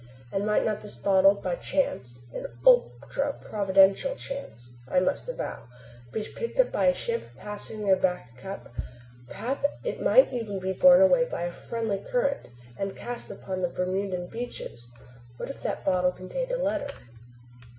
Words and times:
And 0.31 0.47
might 0.47 0.65
not 0.65 0.81
this 0.81 0.95
bottle 0.95 1.35
by 1.35 1.57
chance 1.57 2.17
an 2.33 2.47
ultra 2.65 3.33
providential 3.33 4.15
chance, 4.15 4.73
I 4.87 4.99
must 4.99 5.29
avow 5.29 5.67
be 6.11 6.23
picked 6.35 6.59
up 6.59 6.71
by 6.71 6.87
a 6.87 6.93
ship 6.95 7.35
passing 7.37 7.83
near 7.85 7.95
Back 7.95 8.35
Cup? 8.35 8.73
Perhaps 9.27 9.63
even 9.85 9.95
it 9.97 10.01
might 10.01 10.31
be 10.31 10.73
borne 10.73 11.01
away 11.03 11.25
by 11.25 11.43
a 11.43 11.51
friendly 11.51 11.99
current 11.99 12.49
and 12.79 12.95
cast 12.97 13.29
upon 13.29 13.59
one 13.61 13.65
of 13.65 13.75
the 13.75 13.85
Bermudan 13.85 14.25
beaches. 14.27 14.87
What 15.37 15.51
if 15.51 15.61
that 15.61 15.85
bottle 15.85 16.11
contained 16.11 16.51
a 16.51 16.57
letter? 16.57 16.89